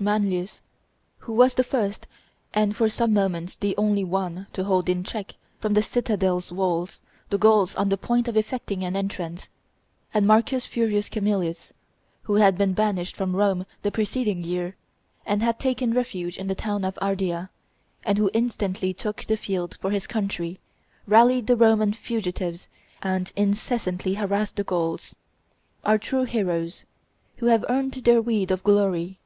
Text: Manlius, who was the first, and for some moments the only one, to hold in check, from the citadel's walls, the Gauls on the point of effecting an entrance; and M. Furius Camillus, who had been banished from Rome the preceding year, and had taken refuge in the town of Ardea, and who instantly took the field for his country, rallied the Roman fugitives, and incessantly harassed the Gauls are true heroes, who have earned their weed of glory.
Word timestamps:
Manlius, 0.00 0.60
who 1.18 1.32
was 1.32 1.54
the 1.54 1.64
first, 1.64 2.06
and 2.54 2.76
for 2.76 2.88
some 2.88 3.12
moments 3.12 3.56
the 3.56 3.76
only 3.76 4.04
one, 4.04 4.46
to 4.52 4.62
hold 4.62 4.88
in 4.88 5.02
check, 5.02 5.34
from 5.58 5.74
the 5.74 5.82
citadel's 5.82 6.52
walls, 6.52 7.00
the 7.30 7.36
Gauls 7.36 7.74
on 7.74 7.88
the 7.88 7.96
point 7.96 8.28
of 8.28 8.36
effecting 8.36 8.84
an 8.84 8.94
entrance; 8.94 9.48
and 10.14 10.30
M. 10.30 10.40
Furius 10.42 11.08
Camillus, 11.08 11.72
who 12.22 12.36
had 12.36 12.56
been 12.56 12.74
banished 12.74 13.16
from 13.16 13.34
Rome 13.34 13.66
the 13.82 13.90
preceding 13.90 14.44
year, 14.44 14.76
and 15.26 15.42
had 15.42 15.58
taken 15.58 15.92
refuge 15.94 16.38
in 16.38 16.46
the 16.46 16.54
town 16.54 16.84
of 16.84 16.96
Ardea, 17.02 17.50
and 18.04 18.18
who 18.18 18.30
instantly 18.32 18.94
took 18.94 19.24
the 19.24 19.36
field 19.36 19.78
for 19.80 19.90
his 19.90 20.06
country, 20.06 20.60
rallied 21.08 21.48
the 21.48 21.56
Roman 21.56 21.92
fugitives, 21.92 22.68
and 23.02 23.32
incessantly 23.34 24.14
harassed 24.14 24.54
the 24.54 24.62
Gauls 24.62 25.16
are 25.82 25.98
true 25.98 26.22
heroes, 26.22 26.84
who 27.38 27.46
have 27.46 27.64
earned 27.68 27.94
their 27.94 28.22
weed 28.22 28.52
of 28.52 28.62
glory. 28.62 29.18